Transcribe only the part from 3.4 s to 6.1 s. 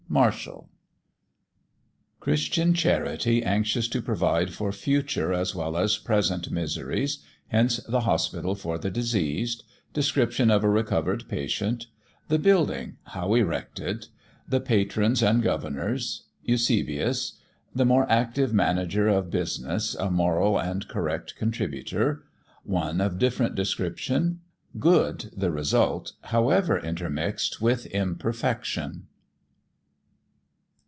anxious to provide for future as well as